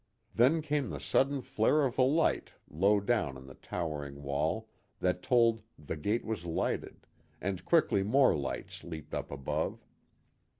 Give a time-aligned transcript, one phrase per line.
[0.33, 4.67] Then came the sudden flare of a light low down on the towering wall
[4.99, 7.05] that told the gate was lighted,
[7.39, 9.85] and quickly more lights leaped up above.